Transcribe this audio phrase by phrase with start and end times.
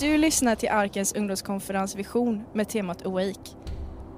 [0.00, 3.50] Du lyssnar till Arkens ungdomskonferens Vision med temat Awake.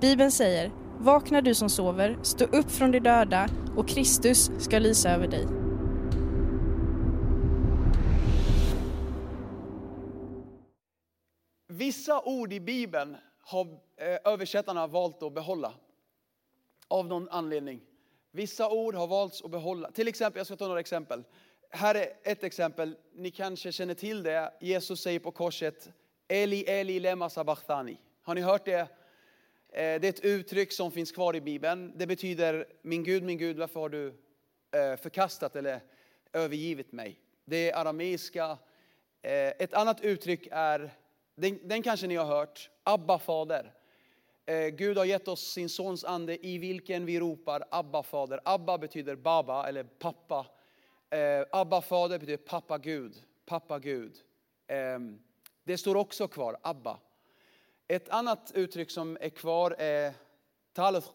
[0.00, 5.10] Bibeln säger Vakna du som sover, stå upp från de döda och Kristus ska lysa
[5.10, 5.46] över dig.
[11.68, 15.72] Vissa ord i Bibeln har eh, översättarna valt att behålla.
[16.88, 17.80] Av någon anledning.
[18.32, 19.90] Vissa ord har valts att behålla.
[19.90, 21.24] Till exempel, jag ska ta några exempel.
[21.74, 24.52] Här är ett exempel, ni kanske känner till det.
[24.60, 25.90] Jesus säger på korset,
[26.28, 27.98] Eli, Eli, lema sabachthani.
[28.22, 28.78] Har ni hört det?
[28.80, 28.86] Eh,
[29.72, 31.92] det är ett uttryck som finns kvar i Bibeln.
[31.96, 35.80] Det betyder, min Gud, min Gud, varför har du eh, förkastat eller
[36.32, 37.20] övergivit mig?
[37.44, 38.58] Det är arameiska.
[39.22, 40.90] Eh, ett annat uttryck är,
[41.34, 43.74] den, den kanske ni har hört, Abba fader.
[44.72, 48.40] Gud har gett oss sin sons ande i vilken vi ropar Abba fader.
[48.44, 50.46] Abba betyder baba eller pappa.
[51.12, 53.22] Eh, Abba fader betyder pappa Gud.
[53.46, 54.18] Pappa Gud.
[54.66, 54.98] Eh,
[55.64, 56.98] det står också kvar, Abba.
[57.88, 60.12] Ett annat uttryck som är kvar är
[60.72, 61.08] taleth.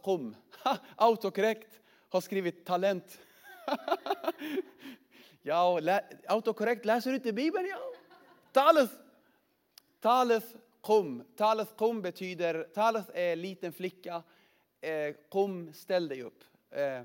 [0.96, 3.20] Autokorrekt har skrivit talent.
[5.42, 7.68] ja, lä, autokorrekt läser du inte Bibeln?
[7.68, 7.80] Ja.
[8.52, 8.94] Taleth.
[10.00, 10.48] Taleth
[10.82, 11.24] qum.
[11.36, 14.24] Taleth qum betyder, taleth är liten flicka.
[14.82, 16.44] Eh, qum, ställ dig upp.
[16.72, 17.02] Eh,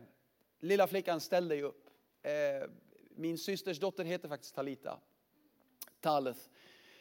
[0.60, 1.81] lilla flickan, ställ dig upp.
[2.22, 2.68] Eh,
[3.14, 4.98] min systers dotter heter faktiskt Talita.
[6.00, 6.40] Talith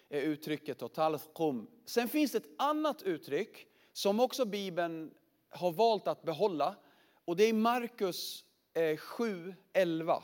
[0.10, 1.68] är uttrycket och Talith kum.
[1.86, 5.14] Sen finns det ett annat uttryck som också Bibeln
[5.50, 6.76] har valt att behålla.
[7.26, 10.24] Och det är Markus eh, 7.11.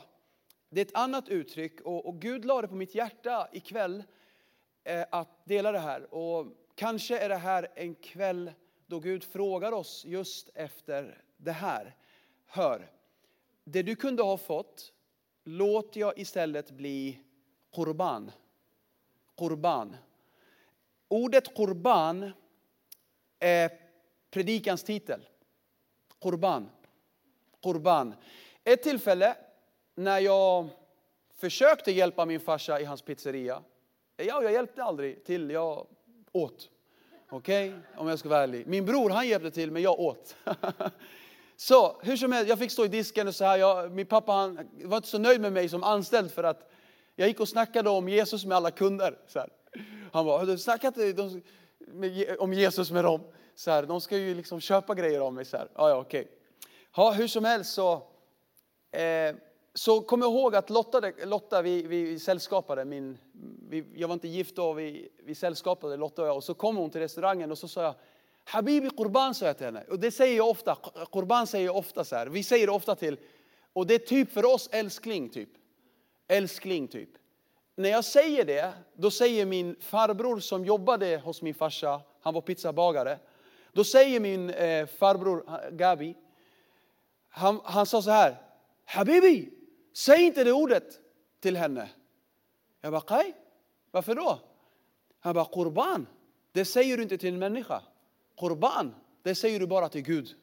[0.70, 4.04] Det är ett annat uttryck och, och Gud la det på mitt hjärta ikväll
[4.84, 6.14] eh, att dela det här.
[6.14, 8.52] Och kanske är det här en kväll
[8.86, 11.96] då Gud frågar oss just efter det här.
[12.46, 12.90] Hör,
[13.72, 14.92] det du kunde ha fått
[15.44, 17.20] låt jag istället bli
[17.74, 18.30] kurban.
[19.34, 19.96] Korban.
[21.08, 22.30] Ordet kurban
[23.38, 23.70] är
[24.30, 25.28] predikans titel.
[26.20, 26.70] Kurban.
[27.62, 28.14] Kurban.
[28.64, 29.36] Ett tillfälle
[29.94, 30.68] när jag
[31.34, 33.62] försökte hjälpa min farsa i hans pizzeria.
[34.16, 35.86] Ja, jag hjälpte aldrig till, jag
[36.32, 36.70] åt.
[37.28, 37.80] Okej, okay?
[37.96, 38.66] om jag ska vara ärlig.
[38.66, 40.36] Min bror han hjälpte till, men jag åt.
[41.60, 43.58] Så hur som helst, jag fick stå i disken och så här.
[43.58, 46.70] Jag, min pappa han var inte så nöjd med mig som anställd för att
[47.16, 49.18] jag gick och snackade om Jesus med alla kunder.
[49.26, 49.48] Så här.
[50.12, 50.94] Han bara, har du snackat
[52.38, 53.20] om Jesus med dem?
[53.54, 55.44] Så här, de ska ju liksom köpa grejer av mig.
[55.44, 55.68] Så här.
[55.74, 56.28] Ja, ja, okej.
[56.96, 57.92] Ja, hur som helst så,
[58.90, 59.36] eh,
[59.74, 63.18] så kom jag ihåg att Lotta, Lotta vi, vi sällskapade, min,
[63.68, 66.36] vi, jag var inte gift då, vi, vi sällskapade Lotta och jag.
[66.36, 67.94] Och så kom hon till restaurangen och så sa jag,
[68.48, 69.84] Habibi Qurban sa jag till henne.
[69.88, 70.76] Och det säger jag ofta.
[71.12, 72.26] Qurban säger jag ofta så här.
[72.26, 73.18] Vi säger det ofta till.
[73.72, 75.48] Och det är typ för oss älskling typ.
[76.28, 77.10] Älskling typ.
[77.74, 82.40] När jag säger det, då säger min farbror som jobbade hos min farsa, han var
[82.40, 83.18] pizzabagare.
[83.72, 86.16] Då säger min eh, farbror Gabi,
[87.28, 88.42] han, han sa så här.
[88.84, 89.50] Habibi,
[89.92, 91.00] säg inte det ordet
[91.40, 91.88] till henne.
[92.80, 93.34] Jag bara, kaj?
[93.90, 94.38] Varför då?
[95.20, 96.06] Han bara, Qurban,
[96.52, 97.82] det säger du inte till en människa.
[98.38, 100.34] Korban, det säger du bara till Gud.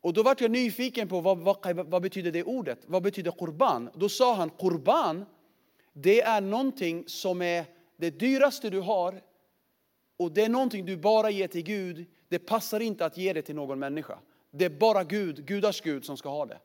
[0.00, 2.78] Och då var jag nyfiken på vad, vad, vad betyder det ordet?
[2.86, 3.90] Vad betyder korban?
[3.94, 5.24] Då sa han korban,
[5.92, 7.64] det är någonting som är
[7.96, 9.22] det dyraste du har
[10.16, 12.06] och det är någonting du bara ger till Gud.
[12.28, 14.18] Det passar inte att ge det till någon människa.
[14.50, 16.58] Det är bara Gud, gudars Gud som ska ha det.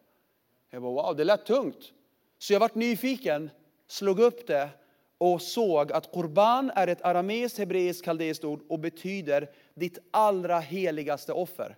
[0.69, 1.93] Jag bara, wow, det lät tungt.
[2.37, 3.49] Så jag vart nyfiken,
[3.87, 4.69] slog upp det
[5.17, 9.49] och såg att korban är ett arameiskt, hebreiskt, kaldeiskt ord och betyder
[9.81, 11.77] ditt allra heligaste offer.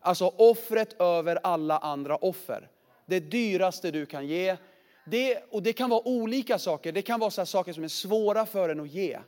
[0.00, 2.68] Alltså offret över alla andra offer.
[3.06, 4.56] Det dyraste du kan ge.
[5.04, 6.92] Det, och det kan vara olika saker.
[6.92, 9.18] Det kan vara så saker som är svåra för en att ge.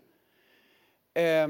[1.15, 1.49] Eh,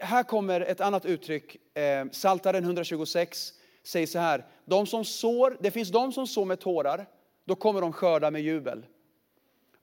[0.00, 1.76] här kommer ett annat uttryck.
[1.78, 4.44] Eh, Saltaren 126 säger så här.
[4.64, 7.06] De som sår, det finns de som sår med tårar.
[7.44, 8.86] Då kommer de skörda med jubel.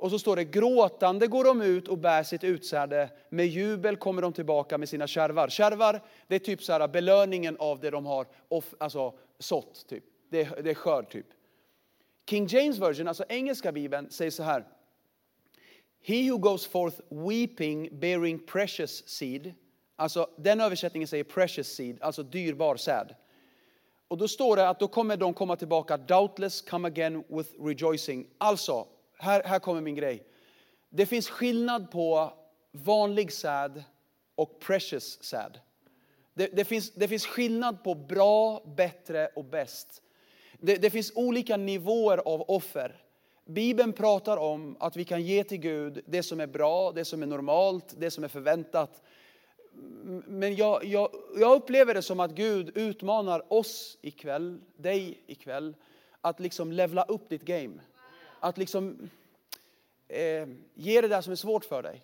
[0.01, 3.09] Och så står det gråtande går de ut och bär sitt utsäde.
[3.29, 5.47] Med jubel kommer de tillbaka med sina kärvar.
[5.47, 9.87] Kärvar, det är typ så här belöningen av det de har off, alltså, sått.
[9.87, 10.03] Typ.
[10.29, 11.25] Det, är, det är skörd typ.
[12.29, 14.65] King James version, alltså engelska bibeln, säger så här.
[16.03, 19.53] He who goes forth weeping bearing precious seed.
[19.95, 23.15] Alltså den översättningen säger precious seed, alltså dyrbar säd.
[24.07, 28.27] Och då står det att då kommer de komma tillbaka, doubtless come again with rejoicing.
[28.37, 28.87] Alltså,
[29.21, 30.23] här, här kommer min grej.
[30.89, 32.33] Det finns skillnad på
[32.71, 33.83] vanlig säd
[34.35, 35.59] och precious säd.
[36.33, 40.01] Det, det, finns, det finns skillnad på bra, bättre och bäst.
[40.59, 43.03] Det, det finns olika nivåer av offer.
[43.45, 47.23] Bibeln pratar om att vi kan ge till Gud det som är bra, det som
[47.23, 49.01] är normalt, det som är förväntat.
[50.25, 55.75] Men jag, jag, jag upplever det som att Gud utmanar oss ikväll, dig ikväll,
[56.21, 57.81] att liksom levla upp ditt game.
[58.43, 59.09] Att liksom
[60.07, 62.01] eh, ge det där som är svårt för dig.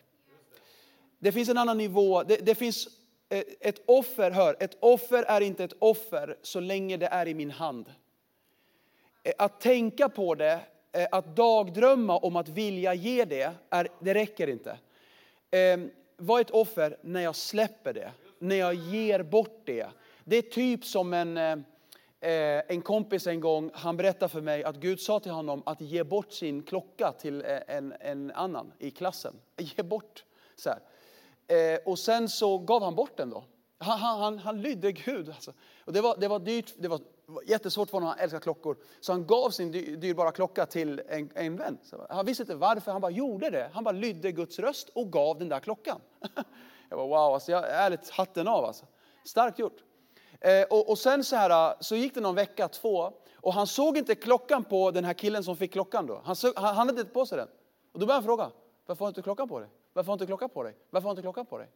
[1.19, 2.23] Det finns en annan nivå.
[2.23, 2.87] Det, det finns
[3.29, 7.33] eh, ett offer, hör, ett offer är inte ett offer så länge det är i
[7.33, 7.93] min hand.
[9.23, 10.59] Eh, att tänka på det,
[10.91, 14.77] eh, att dagdrömma om att vilja ge det, är, det räcker inte.
[15.51, 16.97] Ehm, Vad är ett offer?
[17.01, 19.87] När jag släpper det, när jag ger bort det.
[20.23, 21.57] Det är typ som en Eh,
[22.19, 25.81] Eh, en kompis en gång, han berättade för mig att Gud sa till honom att
[25.81, 29.33] ge bort sin klocka till eh, en, en annan i klassen.
[29.57, 30.23] Ge bort.
[30.55, 33.43] Så eh, och sen så gav han bort den då.
[33.77, 35.29] Han, han, han lydde Gud.
[35.29, 35.53] Alltså.
[35.85, 37.01] Och det, var, det var dyrt, det var
[37.45, 38.77] jättesvårt för honom, han älskar klockor.
[38.99, 41.77] Så han gav sin dyrbara klocka till en, en vän.
[41.83, 43.69] Så han visste inte varför, han bara gjorde det.
[43.73, 46.01] Han bara lydde Guds röst och gav den där klockan.
[46.89, 48.85] Jag bara wow, alltså, jag, ärligt hatten av alltså.
[49.23, 49.83] Starkt gjort.
[50.39, 53.67] Eh, och, och, sen så, här, eh, så gick det någon vecka, två, och han
[53.67, 56.21] såg inte klockan på den här killen som fick klockan då.
[56.25, 57.47] Han, såg, han, han hade inte på sig den.
[57.93, 58.51] Och då började han fråga,
[58.85, 59.69] varför har du inte klockan på dig?
[59.93, 60.75] Varför har du inte klockan på dig?
[60.89, 61.69] Varför har du inte klockan på dig?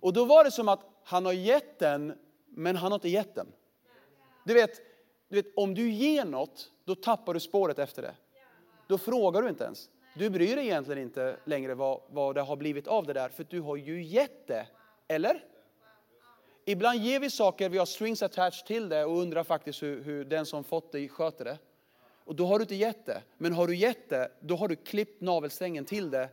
[0.00, 3.34] Och då var det som att han har gett den, men han har inte gett
[3.34, 3.52] den.
[4.44, 4.70] Du vet,
[5.28, 8.14] du vet, om du ger något, då tappar du spåret efter det.
[8.88, 9.90] Då frågar du inte ens.
[10.14, 13.44] Du bryr dig egentligen inte längre vad, vad det har blivit av det där, för
[13.44, 14.66] du har ju gett det.
[15.08, 15.44] Eller?
[16.70, 20.24] Ibland ger vi saker, vi har strings attached till det och undrar faktiskt hur, hur
[20.24, 21.58] den som fått det sköter det.
[22.24, 23.22] Och då har du inte gett det.
[23.38, 26.28] Men har du gett det, då har du klippt navelsträngen till det.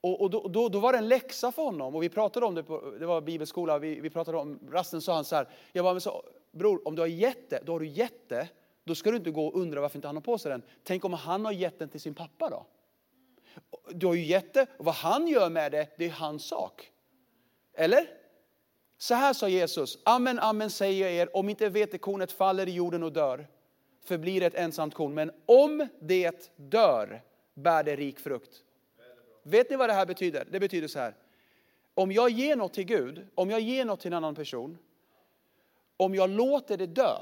[0.00, 1.94] Och, och då, då, då, var det en läxa för honom.
[1.94, 5.14] Och vi pratade om det, på, det var bibelskola, vi, vi pratade om, rasten sa
[5.14, 7.80] han så här, jag bara, men så, bror om du har gett det, då har
[7.80, 8.48] du gett det.
[8.84, 10.62] Då ska du inte gå och undra varför inte han har på sig den.
[10.82, 12.66] Tänk om han har gett den till sin pappa då?
[13.90, 16.92] Du har ju gett det, och vad han gör med det, det är hans sak.
[17.74, 18.21] Eller?
[19.02, 23.02] Så här sa Jesus, amen, amen säger jag er, om inte vetekornet faller i jorden
[23.02, 23.46] och dör,
[24.04, 25.14] förblir det ett ensamt korn.
[25.14, 27.22] Men om det dör,
[27.54, 28.62] bär det rik frukt.
[29.42, 30.46] Vet ni vad det här betyder?
[30.50, 31.14] Det betyder så här,
[31.94, 34.78] om jag ger något till Gud, om jag ger något till en annan person,
[35.96, 37.16] om jag låter det dö,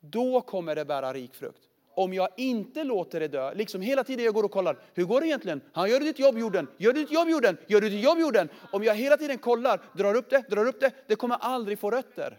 [0.00, 4.24] då kommer det bära rik frukt om jag inte låter det dö, liksom hela tiden
[4.24, 5.60] jag går och kollar, hur går det egentligen?
[5.72, 8.48] Han gör ditt jobb jorden, gör ditt jobb jorden, gör du ditt jobb jorden.
[8.72, 11.90] Om jag hela tiden kollar, drar upp det, drar upp det, det kommer aldrig få
[11.90, 12.38] rötter.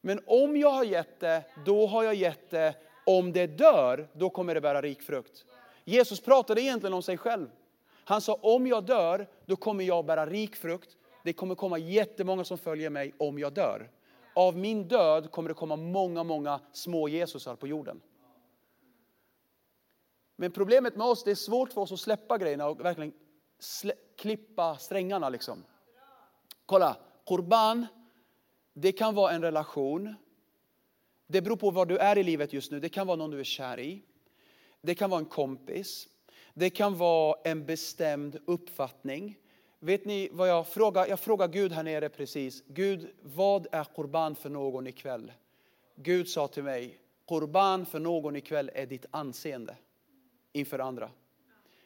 [0.00, 2.74] Men om jag har gett det, då har jag gett det.
[3.06, 5.44] Om det dör, då kommer det bära rik frukt.
[5.84, 7.46] Jesus pratade egentligen om sig själv.
[8.04, 10.96] Han sa, om jag dör, då kommer jag bära rik frukt.
[11.24, 13.90] Det kommer komma jättemånga som följer mig om jag dör.
[14.34, 18.00] Av min död kommer det komma många, många små Jesusar på jorden.
[20.40, 23.12] Men problemet med oss, det är svårt för oss att släppa grejerna och verkligen
[24.16, 25.28] klippa strängarna.
[25.28, 25.64] Liksom.
[26.66, 27.86] Kolla, korban,
[28.72, 30.14] det kan vara en relation.
[31.26, 32.80] Det beror på var du är i livet just nu.
[32.80, 34.02] Det kan vara någon du är kär i.
[34.80, 36.08] Det kan vara en kompis.
[36.54, 39.38] Det kan vara en bestämd uppfattning.
[39.78, 41.06] Vet ni vad jag frågar?
[41.06, 42.62] Jag frågar Gud här nere precis.
[42.66, 45.32] Gud, vad är korban för någon ikväll?
[45.94, 49.76] Gud sa till mig, korban för någon ikväll är ditt anseende
[50.52, 51.10] inför andra.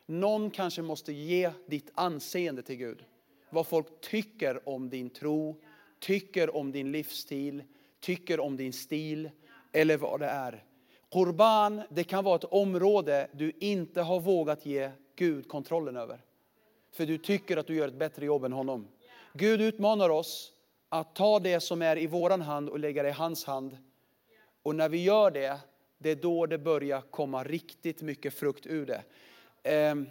[0.06, 3.04] Någon kanske måste ge ditt anseende till Gud.
[3.50, 5.60] Vad folk tycker om din tro,
[6.00, 7.62] tycker om din livsstil,
[8.00, 9.30] tycker om din stil
[9.72, 10.64] eller vad det är.
[11.10, 16.20] Korban, det kan vara ett område du inte har vågat ge Gud kontrollen över.
[16.92, 18.88] För du tycker att du gör ett bättre jobb än honom.
[19.32, 20.52] Gud utmanar oss
[20.88, 23.78] att ta det som är i våran hand och lägga det i hans hand.
[24.62, 25.60] Och när vi gör det
[26.02, 29.02] det är då det börjar komma riktigt mycket frukt ur det.
[29.62, 30.08] Ehm,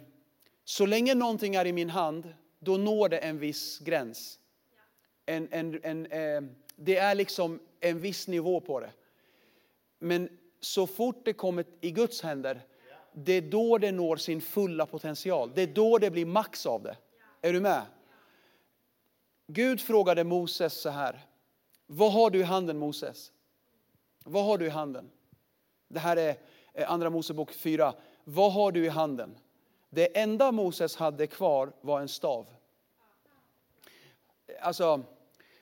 [0.64, 4.38] så länge någonting är i min hand, då når det en viss gräns.
[5.26, 8.90] En, en, en, ehm, det är liksom en viss nivå på det.
[9.98, 10.28] Men
[10.60, 12.66] så fort det kommer i Guds händer,
[13.12, 15.50] det är då det når sin fulla potential.
[15.54, 16.96] Det är då det blir max av det.
[17.40, 17.82] Är du med?
[19.46, 21.26] Gud frågade Moses så här.
[21.86, 23.32] Vad har du i handen Moses?
[24.24, 25.10] Vad har du i handen?
[25.92, 26.36] Det här är
[26.74, 27.94] eh, Andra Mosebok 4.
[28.24, 29.38] Vad har du i handen?
[29.90, 32.46] Det enda Moses hade kvar var en stav.
[34.60, 35.02] Alltså,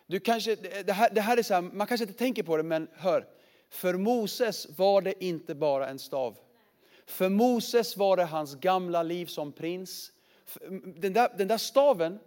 [0.07, 2.63] du kanske, det, här, det här är så här, man kanske inte tänker på det,
[2.63, 3.27] men hör.
[3.69, 6.39] För Moses var det inte bara en stav.
[7.07, 10.13] För Moses var det hans gamla liv som prins.
[10.97, 12.19] Den där, den där staven,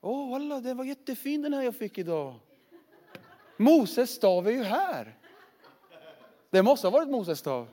[0.00, 2.34] åh oh, alla, den var jättefin den här jag fick idag.
[3.56, 5.18] Moses stav är ju här.
[6.52, 7.68] Det måste ha varit Moses stav.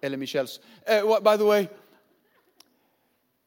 [0.00, 0.60] Eller Michels.
[0.90, 1.66] Uh, by the way.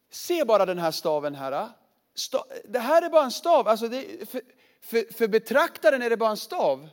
[0.10, 1.51] Se bara den här staven här.
[1.51, 1.70] Ah.
[2.15, 3.67] Sta, det här är bara en stav.
[3.67, 4.41] Alltså det, för,
[4.82, 6.89] för, för betraktaren är det bara en stav.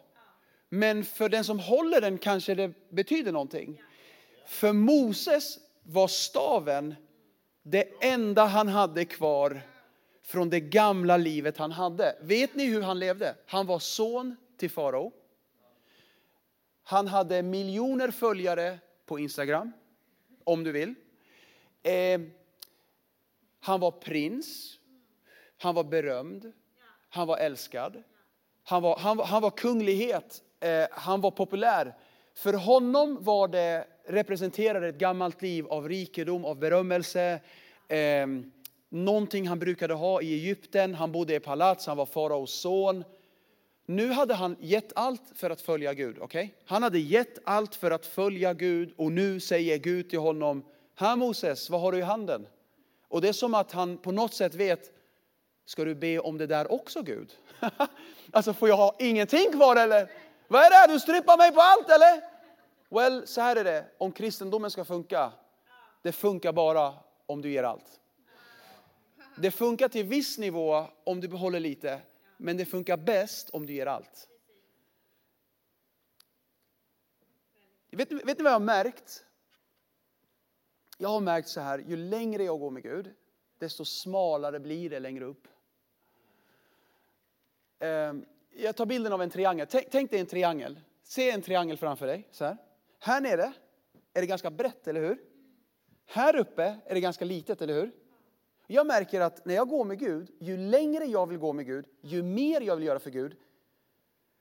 [0.68, 3.82] Men för den som håller den kanske det betyder någonting.
[4.46, 6.94] För Moses var staven
[7.62, 9.60] det enda han hade kvar
[10.26, 12.16] från det gamla livet han hade.
[12.20, 13.34] Vet ni hur han levde?
[13.46, 15.12] Han var son till farao.
[16.84, 19.72] Han hade miljoner följare på Instagram,
[20.44, 20.94] om du vill.
[21.82, 22.20] Eh,
[23.60, 24.78] han var prins,
[25.58, 26.52] han var berömd,
[27.08, 28.02] han var älskad.
[28.64, 31.94] Han var, han, han var kunglighet, eh, han var populär.
[32.34, 37.40] För honom var det representerade ett gammalt liv av rikedom, av berömmelse.
[37.88, 38.26] Eh,
[38.88, 40.94] någonting han brukade ha i Egypten.
[40.94, 43.04] Han bodde i palats, han var faraos son.
[43.86, 46.18] Nu hade han gett allt för att följa Gud.
[46.18, 46.48] Okay?
[46.64, 51.16] Han hade gett allt för att följa Gud och nu säger Gud till honom, här
[51.16, 52.46] Moses, vad har du i handen?
[53.08, 54.92] Och det är som att han på något sätt vet,
[55.66, 57.32] ska du be om det där också Gud?
[58.32, 60.10] alltså får jag ha ingenting kvar eller?
[60.48, 60.76] Vad är det?
[60.76, 60.88] här?
[60.88, 62.22] Du strippar mig på allt eller?
[62.88, 65.32] Well, så här är det, om kristendomen ska funka,
[66.02, 66.94] det funkar bara
[67.26, 68.00] om du ger allt.
[69.36, 72.00] Det funkar till viss nivå om du behåller lite,
[72.42, 74.28] men det funkar bäst om du ger allt.
[77.90, 79.24] Vet, vet ni vad jag har märkt?
[80.98, 83.14] Jag har märkt så här, ju längre jag går med Gud,
[83.58, 85.48] desto smalare blir det längre upp.
[87.78, 89.66] Ehm, jag tar bilden av en triangel.
[89.70, 90.80] Tänk, tänk dig en triangel.
[91.02, 92.28] Se en triangel framför dig.
[92.30, 92.56] Så här.
[92.98, 93.52] här nere
[94.12, 95.18] är det ganska brett, eller hur?
[96.06, 98.01] Här uppe är det ganska litet, eller hur?
[98.72, 101.84] Jag märker att när jag går med Gud, ju längre jag vill gå med Gud,
[102.00, 103.36] ju mer jag vill göra för Gud.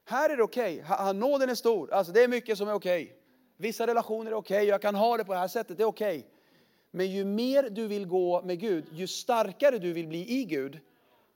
[0.05, 1.13] Här är det okej, okay.
[1.13, 3.03] nåden är stor, alltså det är mycket som är okej.
[3.03, 3.15] Okay.
[3.57, 4.67] Vissa relationer är okej, okay.
[4.67, 6.27] jag kan ha det på det här sättet, det är okej.
[6.91, 10.79] Men ju mer du vill gå med Gud, ju starkare du vill bli i Gud,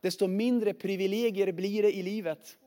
[0.01, 2.57] desto mindre privilegier blir det i livet.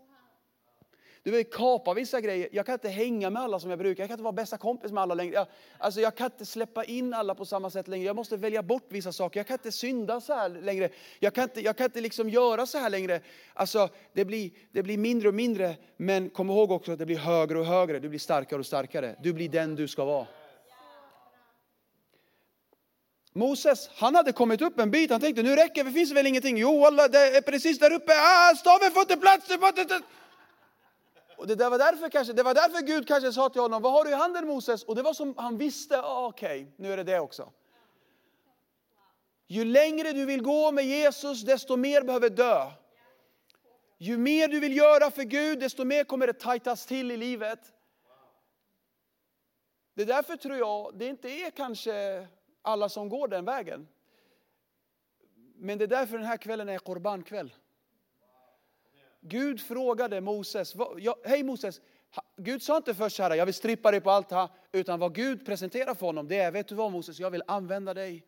[1.28, 2.48] Du vill kapa vissa grejer.
[2.52, 4.02] Jag kan inte hänga med alla som jag brukar.
[4.02, 5.34] Jag kan inte vara bästa kompis med alla längre.
[5.34, 5.46] Jag,
[5.78, 8.06] alltså jag kan inte släppa in alla på samma sätt längre.
[8.06, 9.40] Jag måste välja bort vissa saker.
[9.40, 10.88] Jag kan inte synda så här längre.
[11.18, 13.20] Jag kan inte, jag kan inte liksom göra så här längre.
[13.54, 15.76] Alltså det blir, det blir mindre och mindre.
[15.96, 17.98] Men kom ihåg också att det blir högre och högre.
[17.98, 19.16] Du blir starkare och starkare.
[19.22, 20.26] Du blir den du ska vara.
[23.32, 25.10] Moses, han hade kommit upp en bit.
[25.10, 26.56] Han tänkte nu räcker det, finns väl ingenting.
[26.56, 28.12] Jo, alla, det är precis där uppe.
[28.12, 29.48] Ah, staven får inte plats.
[31.38, 34.04] Och det, var därför kanske, det var därför Gud kanske sa till honom, vad har
[34.04, 34.84] du i handen Moses?
[34.84, 37.52] Och det var som han visste, ah, okej, okay, nu är det det också.
[39.46, 42.70] Ju längre du vill gå med Jesus, desto mer behöver dö.
[43.98, 47.72] Ju mer du vill göra för Gud, desto mer kommer det tajtas till i livet.
[49.94, 52.26] Det är därför tror jag, det inte är kanske
[52.62, 53.88] alla som går den vägen.
[55.54, 57.54] Men det är därför den här kvällen är korbankväll.
[59.20, 60.74] Gud frågade Moses,
[61.24, 61.80] hej Moses,
[62.36, 65.14] Gud sa inte först så här, jag vill strippa dig på allt här, utan vad
[65.14, 68.24] Gud presenterar för honom, det är, vet du vad Moses, jag vill använda dig.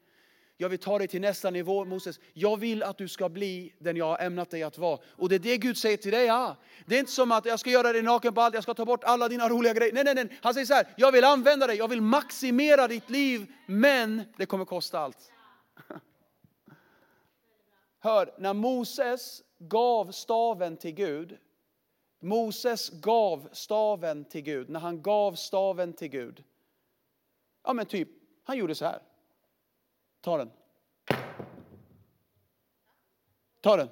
[0.61, 2.21] Jag vill ta dig till nästa nivå Moses.
[2.33, 4.99] Jag vill att du ska bli den jag har ämnat dig att vara.
[5.17, 6.27] Och det är det Gud säger till dig.
[6.27, 6.57] Ja.
[6.87, 8.85] Det är inte som att jag ska göra dig naken på allt, jag ska ta
[8.85, 9.93] bort alla dina roliga grejer.
[9.93, 10.39] Nej, nej, nej.
[10.43, 14.47] Han säger så här, jag vill använda dig, jag vill maximera ditt liv, men det
[14.47, 15.33] kommer kosta allt.
[18.03, 21.39] Hör, när Moses gav staven till Gud,
[22.21, 26.45] Moses gav staven till Gud, när han gav staven till Gud.
[27.63, 28.09] Ja men typ,
[28.45, 29.03] han gjorde så här.
[30.21, 30.51] Ta den.
[33.61, 33.89] Ta den.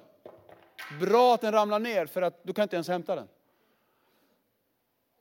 [0.99, 3.27] Bra att den ramlar ner för att du kan inte ens hämta den.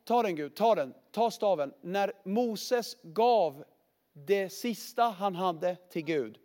[0.04, 1.74] Ta den Gud, ta den, ta staven.
[1.80, 3.64] När Moses gav
[4.12, 6.38] det sista han hade till Gud,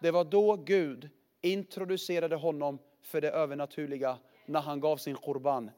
[0.00, 1.10] det var då Gud
[1.40, 5.70] introducerade honom för det övernaturliga när han gav sin korban.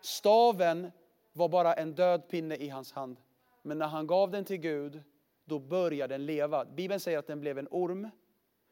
[0.00, 0.92] Staven
[1.32, 3.16] var bara en död pinne i hans hand.
[3.62, 5.02] Men när han gav den till Gud,
[5.44, 6.64] då började den leva.
[6.64, 8.10] Bibeln säger att den blev en orm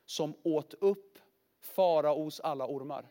[0.06, 1.18] som åt upp
[1.60, 3.06] faraos alla ormar.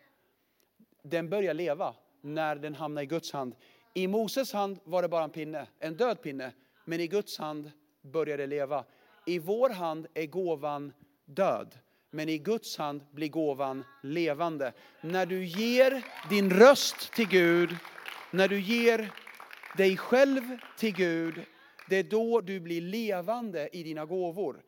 [1.01, 3.55] Den började leva när den hamnade i Guds hand.
[3.93, 6.51] I Moses hand var det bara en pinne, en död pinne.
[6.85, 7.71] Men i Guds hand
[8.01, 8.85] började det leva.
[9.25, 10.93] I vår hand är gåvan
[11.25, 11.79] död
[12.13, 14.73] men i Guds hand blir gåvan levande.
[15.01, 17.75] När du ger din röst till Gud,
[18.31, 19.11] när du ger
[19.77, 20.41] dig själv
[20.77, 21.45] till Gud,
[21.89, 24.63] det är då du blir levande i dina gåvor.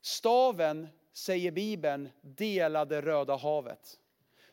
[0.00, 3.98] Staven, säger Bibeln, delade Röda havet.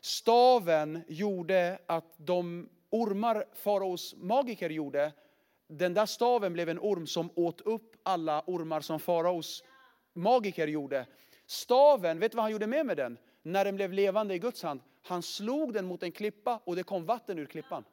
[0.00, 5.12] Staven gjorde att de ormar faraos magiker gjorde,
[5.68, 9.64] den där staven blev en orm som åt upp alla ormar som faraos
[10.12, 11.06] magiker gjorde.
[11.50, 13.18] Staven, vet du vad han gjorde med med den?
[13.42, 14.80] När den blev levande i Guds hand.
[15.02, 17.84] Han slog den mot en klippa och det kom vatten ur klippan.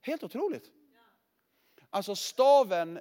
[0.00, 0.70] Helt otroligt.
[1.90, 3.00] Alltså staven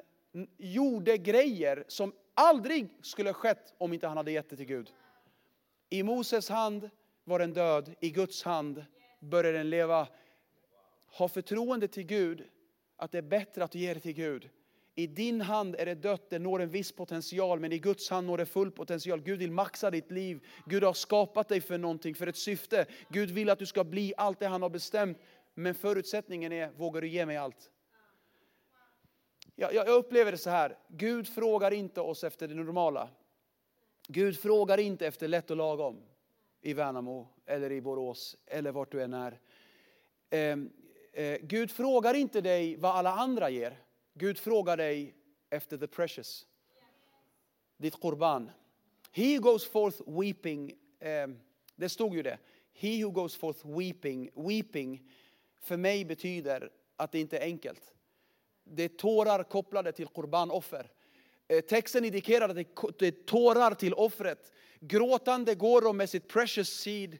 [0.58, 4.94] gjorde grejer som aldrig skulle skett om inte han hade gett det till Gud.
[5.90, 6.90] I Moses hand
[7.24, 8.86] var den död, i Guds hand
[9.20, 10.08] började den leva.
[11.18, 12.50] Ha förtroende till Gud,
[12.96, 14.50] att det är bättre att du ger det till Gud.
[15.00, 18.28] I din hand är det dött, det når en viss potential, men i Guds hand
[18.28, 19.22] når det full potential.
[19.22, 20.46] Gud vill maxa ditt liv.
[20.66, 22.86] Gud har skapat dig för någonting, för ett syfte.
[23.10, 25.18] Gud vill att du ska bli allt det han har bestämt.
[25.54, 27.70] Men förutsättningen är, vågar du ge mig allt?
[29.56, 33.10] Jag, jag, upplever det så här, Gud frågar inte oss efter det normala.
[34.08, 36.02] Gud frågar inte efter lätt och lagom
[36.62, 39.40] i Värnamo eller i Borås eller vart du än är.
[40.30, 40.58] Eh,
[41.24, 43.78] eh, Gud frågar inte dig vad alla andra ger.
[44.20, 45.16] Gud frågar dig
[45.50, 46.46] efter the precious.
[47.78, 48.52] Ditt korban.
[49.12, 50.74] He goes forth weeping.
[51.24, 51.40] Um,
[51.76, 52.38] det stod ju det.
[52.74, 54.30] He who goes forth weeping.
[54.36, 55.12] Weeping
[55.62, 57.94] för mig betyder att det inte är enkelt.
[58.64, 60.92] Det är tårar kopplade till korbanoffer.
[61.48, 62.56] Eh, texten indikerar att
[63.00, 64.52] det är tårar till offret.
[64.80, 67.18] Gråtande går de med sitt precious seed.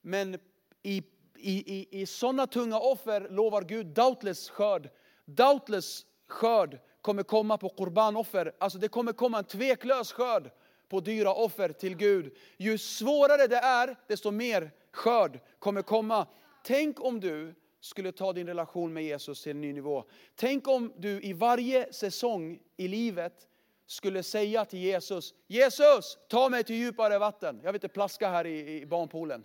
[0.00, 0.34] Men
[0.82, 1.02] i,
[1.36, 4.90] i, i, i sådana tunga offer lovar Gud doubtless skörd.
[5.24, 8.52] Doubtless skörd kommer komma på korbanoffer.
[8.58, 10.50] Alltså det kommer komma en tveklös skörd
[10.88, 12.36] på dyra offer till Gud.
[12.56, 16.26] Ju svårare det är, desto mer skörd kommer komma.
[16.64, 20.04] Tänk om du skulle ta din relation med Jesus till en ny nivå.
[20.34, 23.48] Tänk om du i varje säsong i livet
[23.86, 27.60] skulle säga till Jesus, Jesus, ta mig till djupare vatten.
[27.62, 29.44] Jag vill inte plaska här i, i barnpoolen.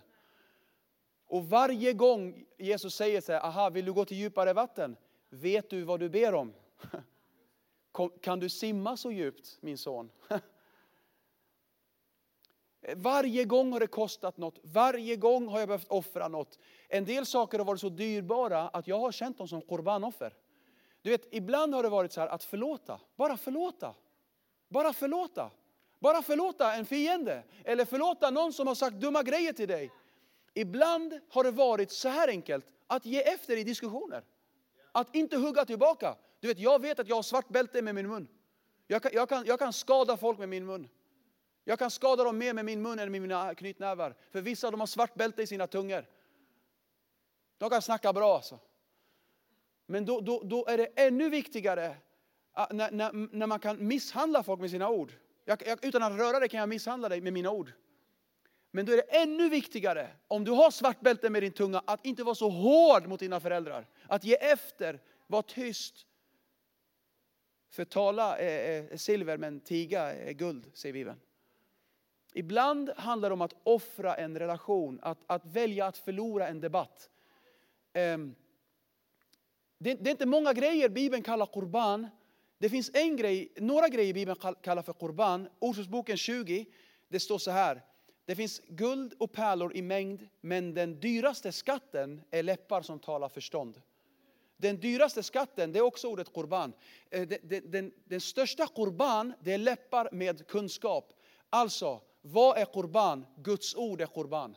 [1.26, 4.96] Och varje gång Jesus säger så här, aha, vill du gå till djupare vatten?
[5.28, 6.52] Vet du vad du ber om?
[8.20, 10.10] Kan du simma så djupt, min son?
[12.96, 16.58] Varje gång har det kostat något, varje gång har jag behövt offra något.
[16.88, 20.34] En del saker har varit så dyrbara att jag har känt dem som korbanoffer.
[21.02, 23.94] Du vet, ibland har det varit så här att förlåta, bara förlåta.
[24.68, 25.50] Bara förlåta.
[25.98, 27.42] Bara förlåta en fiende.
[27.64, 29.90] Eller förlåta någon som har sagt dumma grejer till dig.
[30.54, 34.24] Ibland har det varit så här enkelt, att ge efter i diskussioner.
[34.92, 36.16] Att inte hugga tillbaka.
[36.46, 38.28] Du vet, jag vet att jag har svart bälte med min mun.
[38.86, 40.88] Jag kan, jag, kan, jag kan skada folk med min mun.
[41.64, 44.14] Jag kan skada dem mer med min mun än med mina knytnävar.
[44.30, 46.06] För vissa de har svart bälte i sina tungor.
[47.58, 48.58] De kan snacka bra alltså.
[49.86, 51.96] Men då, då, då är det ännu viktigare
[52.52, 55.12] ah, när, när, när, man kan misshandla folk med sina ord.
[55.44, 57.72] Jag, jag, utan att röra dig kan jag misshandla dig med mina ord.
[58.70, 62.06] Men då är det ännu viktigare, om du har svart bälte med din tunga, att
[62.06, 63.86] inte vara så hård mot dina föräldrar.
[64.08, 66.05] Att ge efter, vara tyst.
[67.76, 71.20] För tala är, silver men tiga är guld, säger Bibeln.
[72.32, 77.10] Ibland handlar det om att offra en relation, att, att välja att förlora en debatt.
[77.92, 78.34] Ehm,
[79.78, 82.08] det, det, är inte många grejer Bibeln kallar korban.
[82.58, 85.48] Det finns en grej, några grejer Bibeln kallar för korban.
[85.58, 86.66] Ordspråksboken 20,
[87.08, 87.82] det står så här.
[88.24, 93.28] Det finns guld och pärlor i mängd, men den dyraste skatten är läppar som talar
[93.28, 93.82] förstånd.
[94.56, 96.72] Den dyraste skatten, det är också ordet korban.
[97.10, 101.12] Eh, den, den, den största korban, det är läppar med kunskap.
[101.50, 103.26] Alltså, vad är korban?
[103.36, 104.56] Guds ord är korban.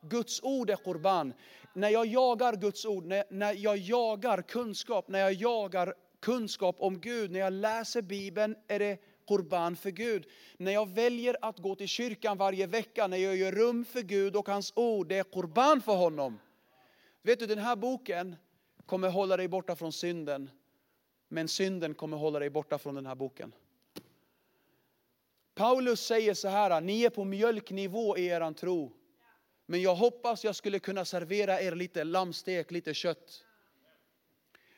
[0.00, 1.32] Guds ord är korban.
[1.74, 7.00] När jag jagar Guds ord, när, när jag jagar kunskap, när jag jagar kunskap om
[7.00, 10.26] Gud, när jag läser Bibeln är det korban för Gud.
[10.56, 14.36] När jag väljer att gå till kyrkan varje vecka, när jag gör rum för Gud
[14.36, 16.38] och hans ord, det är korban för honom.
[17.22, 18.36] Vet du, den här boken
[18.86, 20.50] kommer hålla dig borta från synden,
[21.28, 23.52] men synden kommer hålla dig borta från den här boken.
[25.54, 28.92] Paulus säger så här, ni är på mjölknivå i er tro.
[29.66, 33.44] Men jag hoppas jag skulle kunna servera er lite lammstek, lite kött.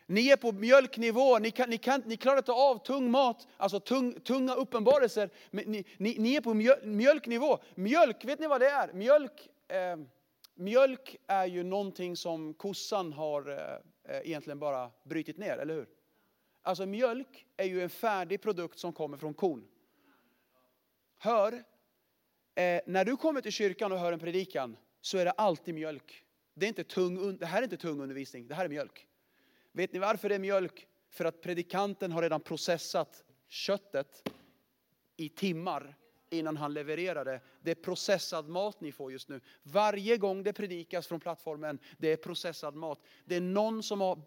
[0.07, 3.81] Ni är på mjölknivå, ni, kan, ni, kan, ni klarar inte av tung mat, alltså
[3.81, 5.31] tung, tunga uppenbarelser.
[5.51, 6.55] Men ni, ni, ni, är på
[6.87, 7.59] mjölknivå.
[7.75, 8.93] Mjölk, vet ni vad det är?
[8.93, 9.97] Mjölk, eh,
[10.55, 15.89] mjölk är ju någonting som kossan har eh, Eh, egentligen bara brutit ner, eller hur?
[16.63, 19.69] Alltså mjölk är ju en färdig produkt som kommer från kon.
[21.19, 21.53] Hör,
[22.55, 26.25] eh, när du kommer till kyrkan och hör en predikan så är det alltid mjölk.
[26.55, 29.07] Det, är inte tung, det här är inte tung undervisning, det här är mjölk.
[29.73, 30.87] Vet ni varför det är mjölk?
[31.11, 34.33] För att predikanten har redan processat köttet
[35.17, 35.97] i timmar
[36.31, 37.41] innan han levererade.
[37.63, 37.71] det.
[37.71, 39.41] Är processad mat ni får just nu.
[39.63, 43.01] Varje gång det predikas från plattformen, det är processad mat.
[43.25, 44.23] Det är någon som har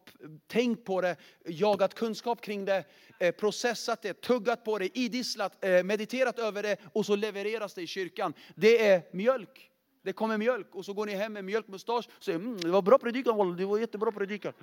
[0.48, 2.86] tänkt på det, jagat kunskap kring det,
[3.20, 7.82] eh, processat det, tuggat på det, idisslat, eh, mediterat över det och så levereras det
[7.82, 8.34] i kyrkan.
[8.56, 9.72] Det är mjölk.
[10.02, 12.82] Det kommer mjölk och så går ni hem med mjölkmustasch och säger mm, det var
[12.82, 14.54] bra predikan, det var jättebra predikan.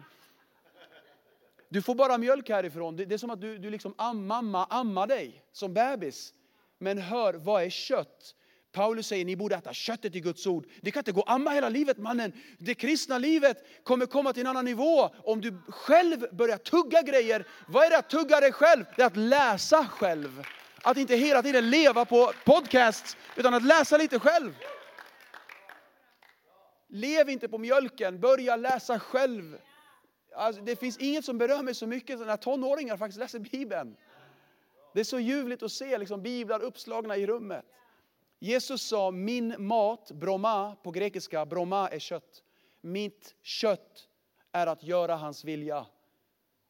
[1.68, 2.96] Du får bara mjölk härifrån.
[2.96, 6.34] Det är som att du, du liksom am, amma ammar dig som bebis.
[6.78, 8.34] Men hör, vad är kött?
[8.72, 10.66] Paulus säger ni borde äta köttet i Guds ord.
[10.82, 12.32] Det kan inte gå amma hela livet mannen.
[12.58, 17.46] Det kristna livet kommer komma till en annan nivå om du själv börjar tugga grejer.
[17.68, 18.84] Vad är det att tugga dig själv?
[18.96, 20.42] Det är att läsa själv.
[20.82, 24.54] Att inte hela tiden leva på podcasts, utan att läsa lite själv.
[26.88, 29.58] Lev inte på mjölken, börja läsa själv.
[30.36, 33.96] Alltså, det finns inget som berör mig så mycket som när tonåringar faktiskt läser Bibeln.
[34.96, 37.64] Det är så ljuvligt att se liksom, biblar uppslagna i rummet.
[38.38, 42.42] Jesus sa min mat, broma på grekiska, broma är kött.
[42.80, 44.08] Mitt kött
[44.52, 45.86] är att göra hans vilja.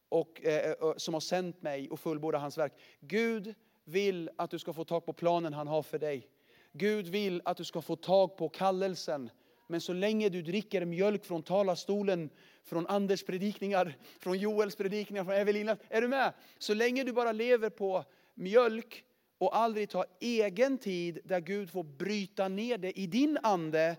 [0.09, 2.73] Och, eh, eh som har sänt mig och fullborda hans verk.
[2.99, 6.27] Gud vill att du ska få tag på planen han har för dig.
[6.71, 9.29] Gud vill att du ska få tag på kallelsen.
[9.67, 12.29] Men så länge du dricker mjölk från talarstolen
[12.63, 15.79] från Anders predikningar, från Joels predikningar, från Evelinas.
[15.89, 16.33] Är du med?
[16.57, 18.05] Så länge du bara lever på
[18.37, 19.03] mjölk
[19.37, 23.95] och aldrig ta egen tid där Gud får bryta ner det i din ande.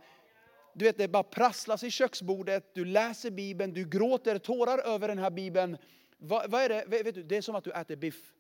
[0.75, 5.19] Du vet, det bara prasslas i köksbordet, du läser Bibeln, du gråter tårar över den
[5.19, 5.79] här Bibeln.
[6.19, 6.85] Vad, vad är det?
[6.87, 8.33] Vet du, det är som att du äter biff.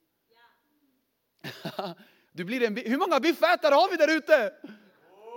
[2.32, 4.54] du blir en, hur många biffätare har vi där ute?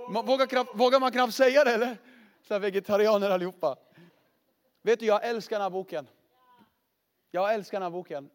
[0.08, 1.98] Vågar, vågar man knappt säga det eller?
[2.48, 3.78] Så vegetarianer allihopa.
[4.82, 6.08] Vet du, jag älskar den här boken.
[7.32, 8.30] Jag älskar den här boken.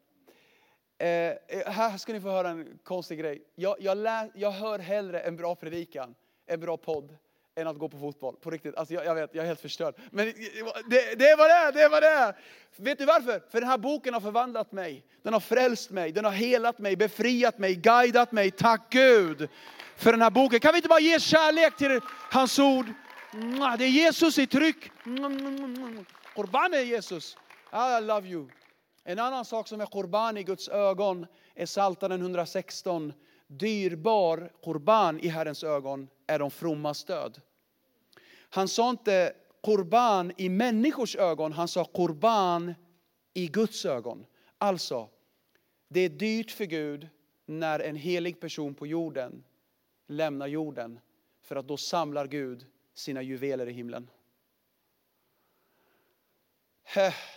[0.98, 3.42] Eh, eh, här ska ni få höra en konstig grej.
[3.54, 6.14] Jag, jag, lä, jag hör hellre en bra predikan,
[6.46, 7.16] en bra podd,
[7.54, 8.36] än att gå på fotboll.
[8.36, 9.94] På riktigt, alltså jag, jag vet, jag är helt förstörd.
[10.10, 10.34] Men eh,
[10.90, 12.34] det, det är vad det är, det det.
[12.76, 13.42] Vet du varför?
[13.50, 15.04] För den här boken har förvandlat mig.
[15.22, 18.50] Den har frälst mig, den har helat mig, befriat mig, guidat mig.
[18.50, 19.48] Tack Gud
[19.96, 20.60] för den här boken.
[20.60, 22.86] Kan vi inte bara ge kärlek till hans ord?
[23.78, 24.90] Det är Jesus i tryck.
[26.34, 27.36] Korban är Jesus.
[27.70, 28.48] Ah, I love you.
[29.08, 33.12] En annan sak som är Korban i Guds ögon är Psaltaren 116.
[33.46, 37.40] Dyrbar Korban i Herrens ögon är de frommas död.
[38.50, 42.74] Han sa inte Korban i människors ögon, han sa Korban
[43.34, 44.26] i Guds ögon.
[44.58, 45.08] Alltså,
[45.88, 47.08] det är dyrt för Gud
[47.44, 49.44] när en helig person på jorden
[50.06, 51.00] lämnar jorden.
[51.42, 54.10] För att då samlar Gud sina juveler i himlen.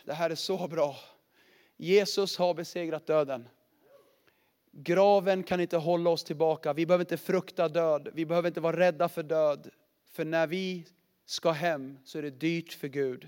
[0.06, 0.96] Det här är så bra.
[1.82, 3.50] Jesus har besegrat döden.
[4.72, 6.74] Graven kan inte hålla oss tillbaka.
[6.74, 8.10] Vi behöver inte frukta död.
[8.14, 9.70] Vi behöver inte vara rädda för död.
[10.12, 10.86] För när vi
[11.26, 13.28] ska hem så är det dyrt för Gud.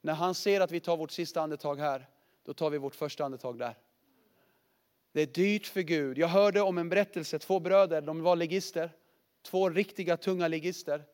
[0.00, 2.08] När han ser att vi tar vårt sista andetag här,
[2.44, 3.78] då tar vi vårt första andetag där.
[5.12, 6.18] Det är dyrt för Gud.
[6.18, 8.90] Jag hörde om en berättelse, två bröder, de var legister.
[9.42, 11.04] Två riktiga tunga legister.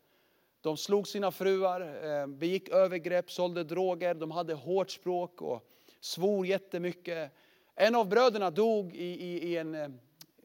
[0.60, 5.68] De slog sina fruar, eh, begick övergrepp, sålde droger, de hade hårt språk och
[6.00, 7.32] svor jättemycket.
[7.74, 9.88] En av bröderna dog i, i, i en eh,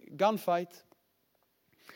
[0.07, 0.85] gunfight.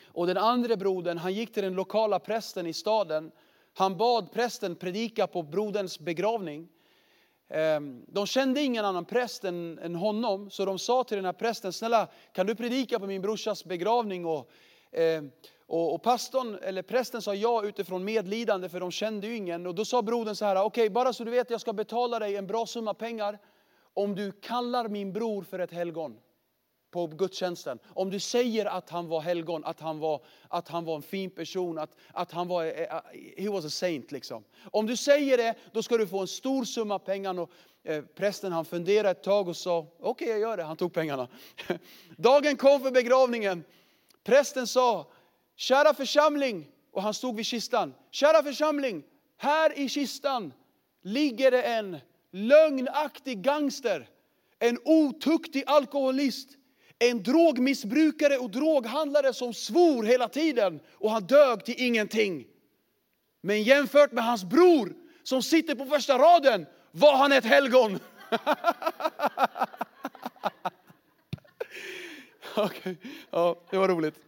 [0.04, 3.32] Och den andra brodern, han gick till den lokala prästen i staden.
[3.74, 6.68] Han bad prästen predika på broderns begravning.
[7.48, 11.32] Ehm, de kände ingen annan präst än, än honom, så de sa till den här
[11.32, 14.26] prästen, snälla kan du predika på min brorsas begravning?
[14.26, 14.50] Och,
[14.90, 15.22] eh,
[15.68, 19.66] och, och pastorn, eller prästen sa ja utifrån medlidande för de kände ju ingen.
[19.66, 22.18] Och då sa brodern så här, okej okay, bara så du vet jag ska betala
[22.18, 23.38] dig en bra summa pengar
[23.94, 26.18] om du kallar min bror för ett helgon
[26.90, 27.78] på gudstjänsten.
[27.88, 31.30] Om du säger att han var helgon, att han var, att han var en fin
[31.30, 33.00] person, att, att han var, eh, eh,
[33.36, 34.44] he was a saint liksom.
[34.70, 37.40] Om du säger det, då ska du få en stor summa pengar.
[37.40, 37.50] Och,
[37.84, 40.62] eh, prästen han funderade ett tag och sa, okej okay, jag gör det.
[40.62, 41.28] Han tog pengarna.
[42.16, 43.64] Dagen kom för begravningen.
[44.24, 45.06] Prästen sa,
[45.58, 47.94] kära församling, och han stod vid kistan.
[48.10, 49.02] Kära församling,
[49.36, 50.52] här i kistan
[51.02, 51.98] ligger det en
[52.30, 54.08] lögnaktig gangster,
[54.58, 56.48] en otuktig alkoholist,
[56.98, 62.46] en drogmissbrukare och droghandlare som svor hela tiden och han dög till ingenting.
[63.40, 67.98] Men jämfört med hans bror som sitter på första raden var han ett helgon.
[72.56, 72.96] okay.
[73.30, 74.27] Ja, det var roligt.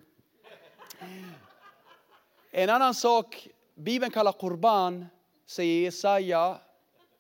[2.51, 5.07] En annan sak Bibeln kallar korban,
[5.47, 6.61] säger Jesaja,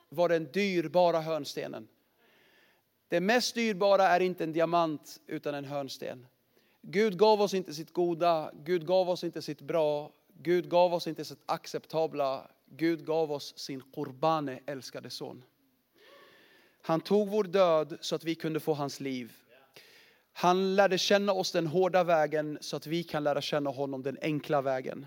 [0.09, 1.89] var den dyrbara hörnstenen.
[3.09, 6.27] Det mest dyrbara är inte en diamant utan en hörnsten.
[6.83, 10.13] Gud gav oss inte sitt goda, Gud gav oss inte sitt bra,
[10.43, 15.45] Gud gav oss inte sitt acceptabla, Gud gav oss sin korbane älskade son.
[16.83, 19.33] Han tog vår död så att vi kunde få hans liv.
[20.33, 24.19] Han lärde känna oss den hårda vägen så att vi kan lära känna honom den
[24.23, 25.07] enkla vägen.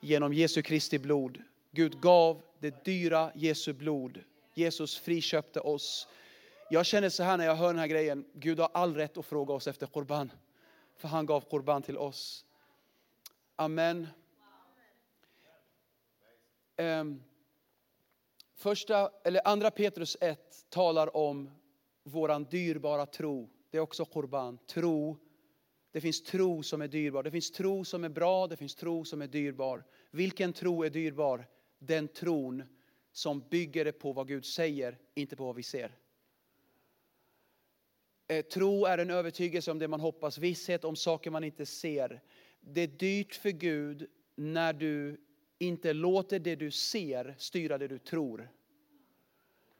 [0.00, 1.42] Genom Jesu Kristi blod.
[1.70, 4.20] Gud gav det dyra Jesu blod.
[4.54, 6.08] Jesus friköpte oss.
[6.70, 8.24] Jag känner så här när jag hör den här grejen.
[8.32, 10.32] Gud har all rätt att fråga oss efter korban.
[10.96, 12.44] För han gav korban till oss.
[13.56, 14.08] Amen.
[16.76, 17.22] Um,
[18.54, 21.50] första, eller andra Petrus 1 talar om
[22.02, 23.48] våran dyrbara tro.
[23.70, 24.58] Det är också korban.
[24.66, 25.16] Tro.
[25.96, 27.22] Det finns tro som är dyrbar.
[27.22, 29.84] Det finns tro som är bra, det finns tro som är dyrbar.
[30.10, 31.46] Vilken tro är dyrbar?
[31.78, 32.62] Den tron
[33.12, 35.98] som bygger det på vad Gud säger, inte på vad vi ser.
[38.28, 42.22] Eh, tro är en övertygelse om det man hoppas, visshet om saker man inte ser.
[42.60, 45.20] Det är dyrt för Gud när du
[45.58, 48.50] inte låter det du ser styra det du tror.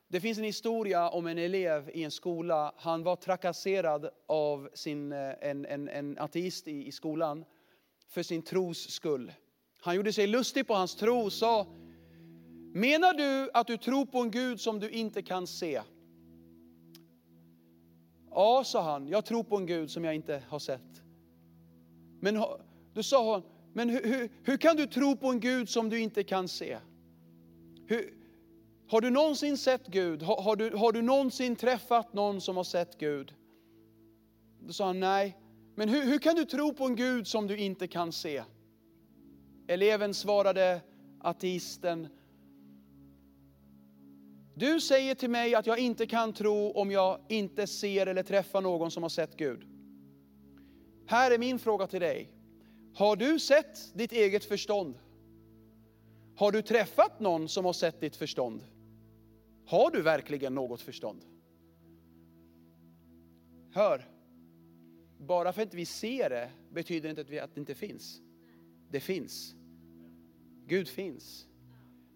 [0.08, 2.74] Det finns en historia om en elev i en skola.
[2.76, 7.44] Han var trakasserad av sin, eh, en, en, en ateist i, i skolan
[8.08, 9.32] för sin tros skull.
[9.80, 11.66] Han gjorde sig lustig på hans tro och sa,
[12.74, 15.82] menar du att du tror på en Gud som du inte kan se?
[18.30, 21.02] Ja, sa han, jag tror på en Gud som jag inte har sett.
[22.20, 22.44] Men
[22.94, 23.42] då sa hon,
[23.72, 26.78] men hur, hur, hur, kan du tro på en Gud som du inte kan se?
[27.86, 28.15] Hur,
[28.88, 30.22] har du någonsin sett Gud?
[30.22, 33.34] Har, har, du, har du någonsin träffat någon som har sett Gud?
[34.60, 35.36] Då sa han nej.
[35.74, 38.42] Men hur, hur kan du tro på en Gud som du inte kan se?
[39.68, 40.80] Eleven svarade,
[41.20, 42.08] ateisten,
[44.58, 48.60] du säger till mig att jag inte kan tro om jag inte ser eller träffar
[48.60, 49.64] någon som har sett Gud.
[51.06, 52.30] Här är min fråga till dig.
[52.94, 54.98] Har du sett ditt eget förstånd?
[56.36, 58.64] Har du träffat någon som har sett ditt förstånd?
[59.66, 61.24] Har du verkligen något förstånd?
[63.72, 64.08] Hör,
[65.18, 68.20] bara för att vi ser det betyder inte att det inte finns.
[68.90, 69.54] Det finns.
[70.66, 71.46] Gud finns.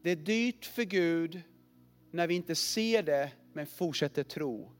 [0.03, 1.43] Det är dyrt för Gud
[2.11, 4.71] när vi inte ser det men fortsätter tro.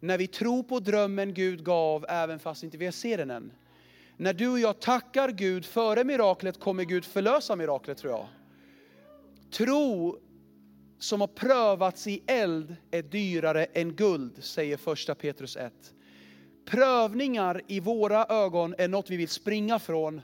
[0.00, 3.52] När vi tror på drömmen Gud gav även fast inte vi ser den än.
[4.16, 8.28] När du och jag tackar Gud före miraklet kommer Gud förlösa miraklet tror jag.
[9.50, 10.18] Tro
[10.98, 15.72] som har prövats i eld är dyrare än guld, säger första Petrus 1.
[16.64, 20.20] Prövningar i våra ögon är något vi vill springa från,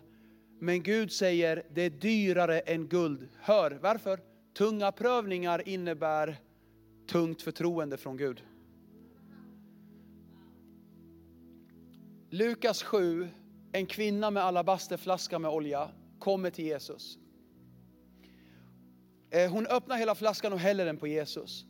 [0.60, 3.28] men Gud säger det är dyrare än guld.
[3.40, 4.20] Hör, varför?
[4.58, 6.36] Tunga prövningar innebär
[7.06, 8.42] tungt förtroende från Gud.
[12.30, 13.28] Lukas 7,
[13.72, 17.18] en kvinna med alabasterflaska med olja kommer till Jesus.
[19.32, 21.66] Eh, hon öppnar hela flaskan och häller den på Jesus.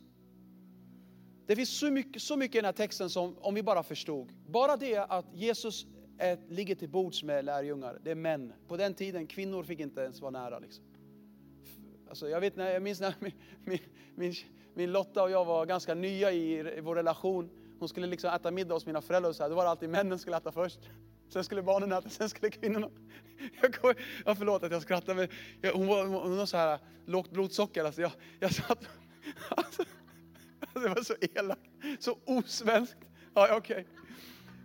[1.45, 4.31] Det finns så mycket, så mycket i den här texten som, om vi bara förstod.
[4.47, 5.85] Bara det att Jesus
[6.17, 8.53] är, ligger till bords med lärjungar, det är män.
[8.67, 10.59] På den tiden, kvinnor fick inte ens vara nära.
[10.59, 10.83] Liksom.
[12.09, 13.33] Alltså, jag, vet, jag minns när min,
[13.65, 13.79] min,
[14.15, 14.33] min,
[14.73, 17.49] min Lotta och jag var ganska nya i, i vår relation.
[17.79, 19.89] Hon skulle liksom äta middag hos mina föräldrar och så här, då var det alltid
[19.89, 20.79] männen som skulle äta först.
[21.33, 22.89] Sen skulle barnen äta, sen skulle kvinnorna.
[23.61, 23.93] Jag, kom,
[24.25, 25.27] jag förlåt att jag skrattar men
[25.61, 27.83] jag, hon var, hon var så här lågt blodsocker.
[27.83, 28.89] Alltså jag, jag satt,
[29.49, 29.83] alltså,
[30.59, 31.61] alltså det var så elakt,
[31.99, 32.97] så osvenskt.
[33.33, 33.57] Ja, okej.
[33.57, 33.83] Okay.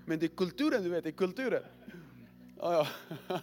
[0.07, 1.63] Men det är kulturen du vet, det är kulturen.
[2.59, 2.87] Ja,
[3.29, 3.39] ja.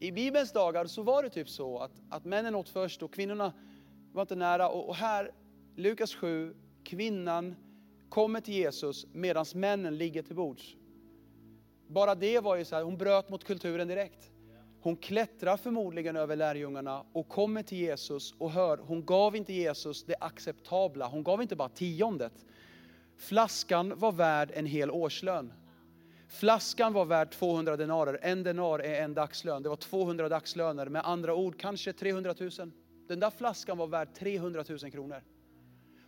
[0.00, 3.52] I Bibelns dagar så var det typ så att, att männen åt först och kvinnorna
[4.12, 4.68] var inte nära.
[4.68, 5.30] Och, och här,
[5.76, 7.56] Lukas 7, kvinnan
[8.08, 10.76] kommer till Jesus medan männen ligger till bords.
[11.88, 14.30] Bara det var ju så här, hon bröt mot kulturen direkt.
[14.80, 20.04] Hon klättrar förmodligen över lärjungarna och kommer till Jesus och hör, hon gav inte Jesus
[20.04, 22.32] det acceptabla, hon gav inte bara tiondet.
[23.16, 25.52] Flaskan var värd en hel årslön.
[26.28, 29.62] Flaskan var värd 200 denarer, en denar är en dagslön.
[29.62, 32.50] Det var 200 dagslöner, med andra ord kanske 300 000.
[33.08, 35.22] Den där flaskan var värd 300 000 kronor.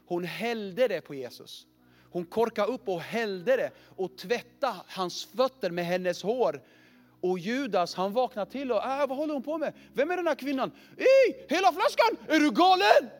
[0.06, 1.66] Hon hällde det på Jesus.
[2.10, 6.60] Hon korkade upp och hällde det och tvättade hans fötter med hennes hår.
[7.20, 9.72] Och Judas han vaknade till och, äh, vad håller hon på med?
[9.92, 10.70] Vem är den här kvinnan?
[10.96, 12.16] I, hela flaskan!
[12.28, 13.10] Är du galen?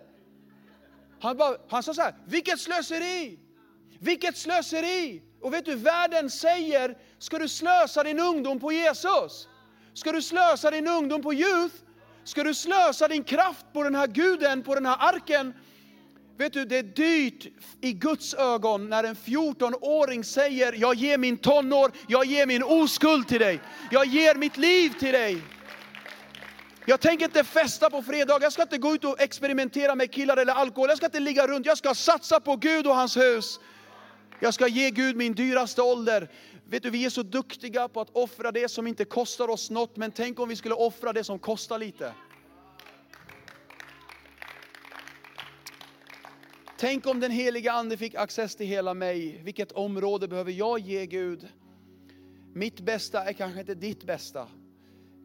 [1.21, 3.39] Han, bara, han sa så här, vilket slöseri!
[3.99, 5.23] Vilket slöseri!
[5.41, 9.49] Och vet du, världen säger, ska du slösa din ungdom på Jesus?
[9.95, 11.75] Ska du slösa din ungdom på youth?
[12.25, 15.55] Ska du slösa din kraft på den här guden, på den här arken?
[16.39, 17.47] Vet du, det är dyrt
[17.81, 23.29] i Guds ögon när en 14-åring säger jag ger min tonår, jag ger min oskuld
[23.29, 23.61] till dig.
[23.91, 25.43] Jag ger mitt liv till dig.
[26.87, 30.37] Jag tänker inte festa på fredag, jag ska inte gå ut och experimentera med killar
[30.37, 30.89] eller alkohol.
[30.89, 33.61] Jag ska inte ligga runt, jag ska satsa på Gud och hans hus.
[34.41, 36.31] Jag ska ge Gud min dyraste ålder.
[36.65, 39.97] Vet du, vi är så duktiga på att offra det som inte kostar oss något,
[39.97, 42.13] men tänk om vi skulle offra det som kostar lite.
[46.81, 49.41] Tänk om den heliga ande fick access till hela mig.
[49.45, 51.49] Vilket område behöver jag ge Gud?
[52.53, 54.49] Mitt bästa är kanske inte ditt bästa.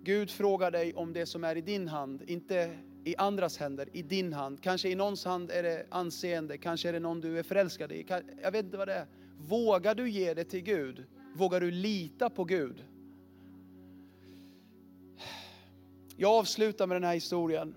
[0.04, 4.02] Gud frågar dig om det som är i din hand, inte i andras händer, i
[4.02, 4.62] din hand.
[4.64, 8.06] Kanske i någons hand är det anseende, kanske är det någon du är förälskad i.
[8.42, 9.08] Jag vet inte vad det är.
[9.38, 11.06] Vågar du ge det till Gud?
[11.36, 12.86] Vågar du lita på Gud?
[16.18, 17.76] Jag avslutar med den här historien.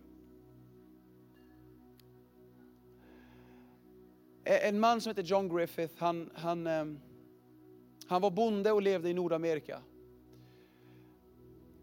[4.47, 7.01] Eh, en man som heter John Griffith, han, han, ehm,
[8.07, 9.83] han var bonde och levde i Nordamerika.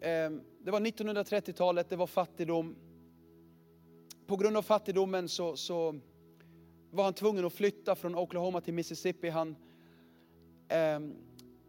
[0.01, 2.75] Ehm, det var 1930-talet, det var fattigdom.
[4.27, 5.99] På grund av fattigdomen så, så,
[6.91, 9.29] var han tvungen att flytta från Oklahoma till Mississippi.
[9.29, 9.55] Han,
[10.67, 11.15] ehm,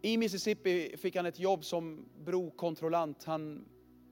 [0.03, 3.25] I Mississippi fick han ett jobb som brokontrollant.
[3.25, 3.65] Han,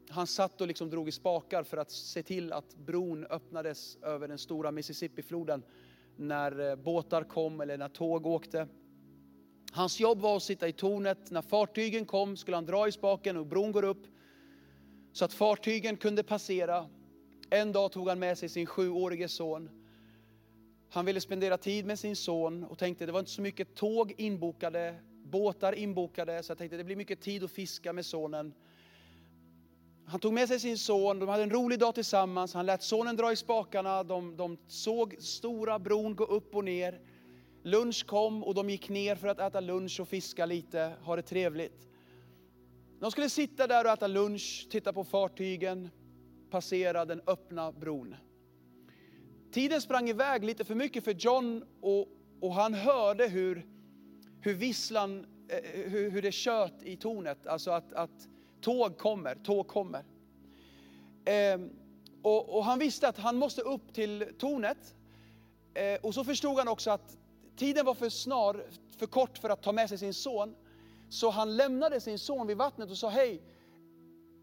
[0.09, 4.29] han satt och liksom drog i spakar för att se till att bron öppnades över
[4.29, 5.62] den stora Mississippifloden
[6.16, 8.68] när eh, båtar kom eller när tåg åkte.
[9.72, 11.31] Hans jobb var att sitta i tornet.
[11.31, 14.07] När fartygen kom skulle han dra i spaken och bron går upp
[15.12, 16.87] så att fartygen kunde passera.
[17.51, 19.70] En dag tog han med sig sin sjuårige son.
[20.90, 24.14] Han ville spendera tid med sin son och tänkte det var inte så mycket tåg
[24.16, 24.94] inbokade,
[25.25, 28.55] båtar inbokade, så jag tänkte det blir mycket tid att fiska med sonen.
[30.06, 33.16] Han tog med sig sin son, de hade en rolig dag tillsammans, han lät sonen
[33.16, 37.00] dra i spakarna, de, de såg stora bron gå upp och ner.
[37.62, 41.22] Lunch kom och de gick ner för att äta lunch och fiska lite, ha det
[41.22, 41.88] trevligt.
[43.00, 45.90] De skulle sitta där och äta lunch, titta på fartygen,
[46.50, 48.16] passera den öppna bron.
[49.52, 52.08] Tiden sprang iväg lite för mycket för John och,
[52.40, 53.66] och han hörde hur,
[54.40, 58.28] hur visslan, eh, hur, hur det tjöt i tornet, alltså att, att
[58.62, 60.05] tåg kommer, tåg kommer.
[61.25, 61.61] Eh,
[62.22, 64.94] och, och, han visste att han måste upp till tornet.
[65.75, 67.16] Eh, och så förstod han också att
[67.57, 70.55] tiden var för snar, för kort för att ta med sig sin son.
[71.09, 73.42] Så han lämnade sin son vid vattnet och sa hej,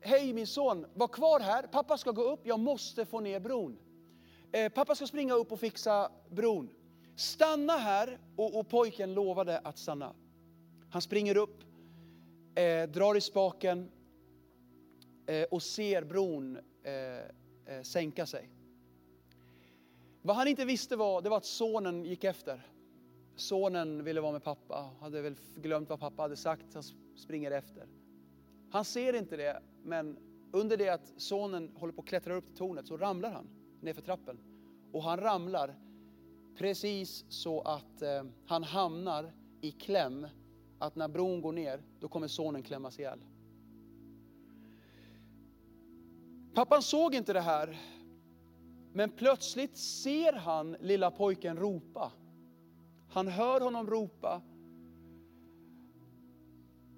[0.01, 3.77] hej min son, var kvar här, pappa ska gå upp, jag måste få ner bron.
[4.51, 6.69] Eh, pappa ska springa upp och fixa bron.
[7.15, 10.13] Stanna här, och, och pojken lovade att stanna.
[10.89, 11.63] Han springer upp,
[12.55, 13.91] eh, drar i spaken
[15.29, 18.49] Eh, och ser bron eh, eh, sänka sig.
[20.21, 22.67] Vad han inte visste var, det var att sonen gick efter.
[23.35, 26.83] Sonen ville vara med pappa, hade väl glömt vad pappa hade sagt, han
[27.15, 27.87] springer efter.
[28.71, 30.17] Han ser inte det, men
[30.51, 33.49] under det att sonen håller på att klättra upp till tornet så ramlar han
[33.81, 34.39] nerför trappen.
[34.91, 35.75] Och han ramlar
[36.57, 40.27] precis så att eh, han hamnar i kläm,
[40.79, 43.19] att när bron går ner, då kommer sonen klämmas ihjäl.
[46.53, 47.77] Pappan såg inte det här,
[48.93, 52.11] men plötsligt ser han lilla pojken ropa.
[53.09, 54.41] Han hör honom ropa.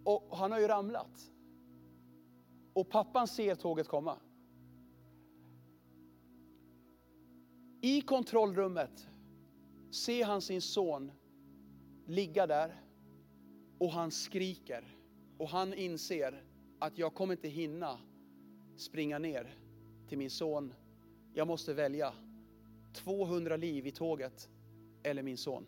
[0.03, 1.31] Och han har ju ramlat.
[2.73, 4.17] Och pappan ser tåget komma.
[7.81, 9.07] I kontrollrummet
[9.91, 11.11] ser han sin son
[12.05, 12.81] ligga där
[13.77, 14.97] och han skriker.
[15.37, 16.43] Och han inser
[16.79, 17.99] att jag kommer inte hinna
[18.81, 19.55] springa ner
[20.07, 20.73] till min son.
[21.33, 22.13] Jag måste välja
[22.93, 24.49] 200 liv i tåget
[25.03, 25.65] eller min son.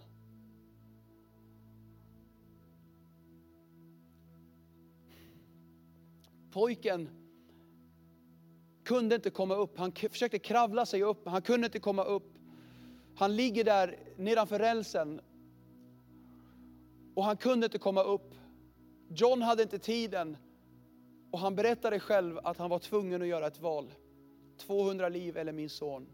[6.51, 7.09] Pojken
[8.83, 9.77] kunde inte komma upp.
[9.77, 12.33] Han försökte kravla sig upp, han kunde inte komma upp.
[13.15, 15.21] Han ligger där nedanför rälsen
[17.15, 18.35] och han kunde inte komma upp.
[19.09, 20.37] John hade inte tiden
[21.33, 23.93] och han berättade själv att han var tvungen att göra ett val.
[24.57, 26.07] 200 liv eller min son.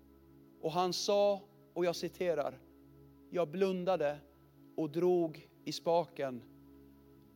[0.62, 1.42] Och han sa,
[1.74, 2.60] och jag citerar,
[3.30, 4.18] jag blundade
[4.76, 6.42] och drog i spaken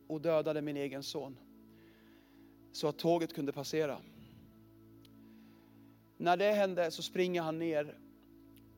[0.06, 1.36] och dödade min egen son.
[2.72, 3.98] Så att tåget kunde passera.
[6.16, 7.98] När det hände så springer han ner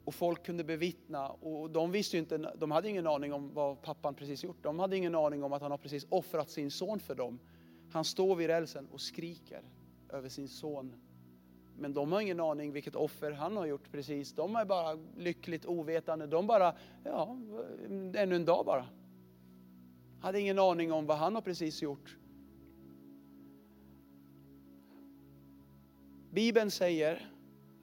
[0.04, 4.14] och folk kunde bevittna och de visste inte, de hade ingen aning om vad pappan
[4.14, 4.62] precis gjort.
[4.62, 7.38] De hade ingen aning om att han har precis offrat sin son för dem.
[7.90, 9.62] Han står vid rälsen och skriker
[10.08, 10.94] över sin son
[11.78, 14.32] Men de har ingen aning vilket offer han har gjort precis.
[14.32, 16.26] De är bara lyckligt ovetande.
[16.26, 17.36] De bara, ja,
[18.14, 18.86] ännu en dag bara.
[20.20, 22.16] Hade ingen aning om vad han har precis gjort.
[26.30, 27.30] Bibeln säger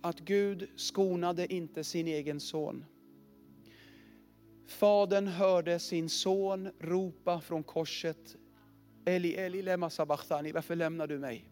[0.01, 2.86] att Gud skonade inte sin egen son.
[4.66, 8.36] Fadern hörde sin son ropa från korset.
[9.06, 11.45] Eli, Eli, lema sabachthani, varför lämnar du mig?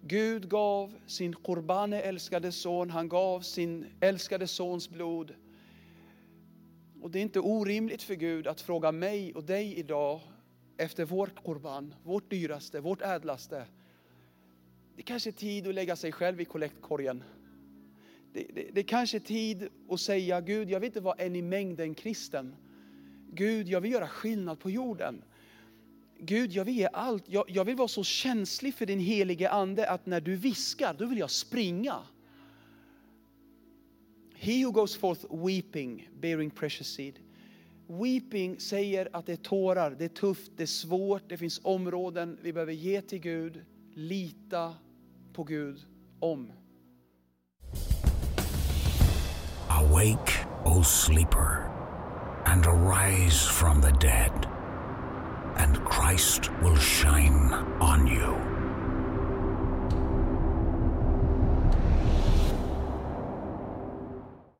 [0.00, 5.34] Gud gav sin Korbane älskade son, han gav sin älskade sons blod.
[7.02, 10.20] Och det är inte orimligt för Gud att fråga mig och dig idag
[10.76, 13.66] efter vårt Korban, vårt dyraste, vårt ädlaste.
[14.96, 17.24] Det kanske är tid att lägga sig själv i kollektkorgen.
[18.32, 21.42] Det, det, det kanske är tid att säga, Gud jag vill inte vara en i
[21.42, 22.56] mängden kristen.
[23.32, 25.22] Gud jag vill göra skillnad på jorden.
[26.20, 27.24] Gud, jag vill ge allt.
[27.26, 31.06] Jag, jag, vill vara så känslig för din helige Ande att när du viskar, då
[31.06, 31.96] vill jag springa.
[34.34, 37.18] He who goes forth weeping, bearing precious seed.
[37.86, 42.38] Weeping säger att det är tårar, det är tufft, det är svårt, det finns områden
[42.42, 43.64] vi behöver ge till Gud,
[43.94, 44.74] lita
[45.32, 45.78] på Gud
[46.20, 46.52] om.
[49.68, 50.32] Awake,
[50.64, 51.70] O sleeper,
[52.46, 54.48] and arise from the dead
[56.08, 57.52] Christ will shine
[57.82, 58.47] on you.